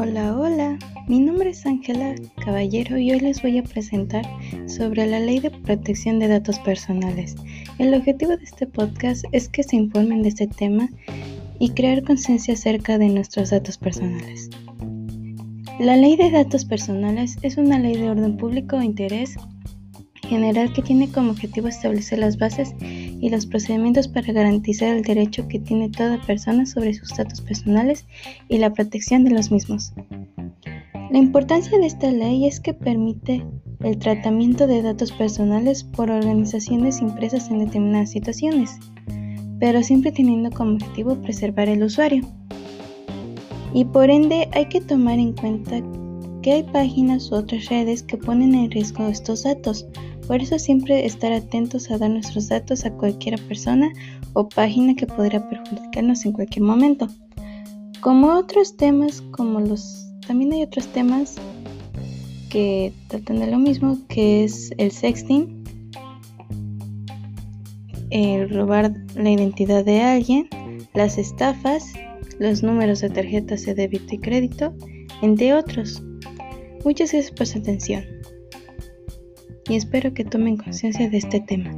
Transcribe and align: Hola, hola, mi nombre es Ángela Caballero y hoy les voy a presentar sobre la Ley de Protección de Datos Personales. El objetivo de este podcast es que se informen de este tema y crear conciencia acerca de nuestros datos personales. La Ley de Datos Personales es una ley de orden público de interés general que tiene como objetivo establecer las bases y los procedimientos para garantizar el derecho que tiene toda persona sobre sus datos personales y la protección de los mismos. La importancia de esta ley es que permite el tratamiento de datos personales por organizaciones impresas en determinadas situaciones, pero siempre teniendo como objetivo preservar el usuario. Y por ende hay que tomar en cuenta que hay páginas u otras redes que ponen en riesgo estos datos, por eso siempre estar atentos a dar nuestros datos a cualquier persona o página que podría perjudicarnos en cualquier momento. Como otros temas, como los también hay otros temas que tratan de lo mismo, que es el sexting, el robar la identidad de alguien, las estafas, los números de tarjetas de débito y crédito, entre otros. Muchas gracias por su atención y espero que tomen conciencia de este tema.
Hola, 0.00 0.38
hola, 0.38 0.78
mi 1.08 1.18
nombre 1.18 1.50
es 1.50 1.66
Ángela 1.66 2.14
Caballero 2.44 2.98
y 2.98 3.10
hoy 3.10 3.18
les 3.18 3.42
voy 3.42 3.58
a 3.58 3.64
presentar 3.64 4.24
sobre 4.68 5.04
la 5.08 5.18
Ley 5.18 5.40
de 5.40 5.50
Protección 5.50 6.20
de 6.20 6.28
Datos 6.28 6.60
Personales. 6.60 7.34
El 7.80 7.92
objetivo 7.92 8.36
de 8.36 8.44
este 8.44 8.68
podcast 8.68 9.24
es 9.32 9.48
que 9.48 9.64
se 9.64 9.74
informen 9.74 10.22
de 10.22 10.28
este 10.28 10.46
tema 10.46 10.88
y 11.58 11.70
crear 11.70 12.04
conciencia 12.04 12.54
acerca 12.54 12.96
de 12.96 13.08
nuestros 13.08 13.50
datos 13.50 13.76
personales. 13.76 14.50
La 15.80 15.96
Ley 15.96 16.14
de 16.14 16.30
Datos 16.30 16.64
Personales 16.64 17.36
es 17.42 17.56
una 17.56 17.80
ley 17.80 17.96
de 17.96 18.08
orden 18.08 18.36
público 18.36 18.78
de 18.78 18.84
interés 18.84 19.34
general 20.28 20.72
que 20.72 20.82
tiene 20.82 21.10
como 21.10 21.32
objetivo 21.32 21.66
establecer 21.66 22.20
las 22.20 22.38
bases 22.38 22.72
y 23.20 23.30
los 23.30 23.46
procedimientos 23.46 24.08
para 24.08 24.32
garantizar 24.32 24.96
el 24.96 25.02
derecho 25.02 25.48
que 25.48 25.58
tiene 25.58 25.90
toda 25.90 26.20
persona 26.22 26.66
sobre 26.66 26.94
sus 26.94 27.16
datos 27.16 27.40
personales 27.40 28.06
y 28.48 28.58
la 28.58 28.72
protección 28.72 29.24
de 29.24 29.30
los 29.30 29.50
mismos. 29.50 29.92
La 31.10 31.18
importancia 31.18 31.78
de 31.78 31.86
esta 31.86 32.10
ley 32.10 32.46
es 32.46 32.60
que 32.60 32.74
permite 32.74 33.44
el 33.80 33.98
tratamiento 33.98 34.66
de 34.66 34.82
datos 34.82 35.10
personales 35.12 35.84
por 35.84 36.10
organizaciones 36.10 37.00
impresas 37.00 37.48
en 37.50 37.60
determinadas 37.60 38.10
situaciones, 38.10 38.78
pero 39.58 39.82
siempre 39.82 40.12
teniendo 40.12 40.50
como 40.50 40.72
objetivo 40.72 41.16
preservar 41.22 41.68
el 41.68 41.82
usuario. 41.82 42.24
Y 43.72 43.84
por 43.86 44.10
ende 44.10 44.48
hay 44.52 44.66
que 44.66 44.80
tomar 44.80 45.18
en 45.18 45.32
cuenta 45.32 45.82
que 46.42 46.52
hay 46.52 46.62
páginas 46.64 47.30
u 47.30 47.36
otras 47.36 47.66
redes 47.66 48.02
que 48.02 48.16
ponen 48.16 48.54
en 48.54 48.70
riesgo 48.70 49.06
estos 49.08 49.44
datos, 49.44 49.86
por 50.28 50.42
eso 50.42 50.58
siempre 50.58 51.06
estar 51.06 51.32
atentos 51.32 51.90
a 51.90 51.96
dar 51.96 52.10
nuestros 52.10 52.48
datos 52.48 52.84
a 52.84 52.92
cualquier 52.92 53.40
persona 53.48 53.90
o 54.34 54.46
página 54.46 54.94
que 54.94 55.06
podría 55.06 55.48
perjudicarnos 55.48 56.26
en 56.26 56.32
cualquier 56.32 56.64
momento. 56.64 57.08
Como 58.02 58.34
otros 58.34 58.76
temas, 58.76 59.22
como 59.30 59.58
los 59.58 60.06
también 60.26 60.52
hay 60.52 60.62
otros 60.62 60.86
temas 60.88 61.36
que 62.50 62.92
tratan 63.08 63.40
de 63.40 63.50
lo 63.50 63.58
mismo, 63.58 63.96
que 64.08 64.44
es 64.44 64.70
el 64.76 64.92
sexting, 64.92 65.64
el 68.10 68.50
robar 68.50 68.92
la 69.16 69.30
identidad 69.30 69.82
de 69.82 70.02
alguien, 70.02 70.48
las 70.92 71.16
estafas, 71.16 71.94
los 72.38 72.62
números 72.62 73.00
de 73.00 73.08
tarjetas 73.08 73.64
de 73.64 73.74
débito 73.74 74.14
y 74.14 74.18
crédito, 74.18 74.74
entre 75.22 75.54
otros. 75.54 76.02
Muchas 76.84 77.12
gracias 77.12 77.30
por 77.30 77.46
su 77.46 77.58
atención 77.58 78.04
y 79.68 79.76
espero 79.76 80.14
que 80.14 80.24
tomen 80.24 80.56
conciencia 80.56 81.08
de 81.08 81.18
este 81.18 81.40
tema. 81.40 81.76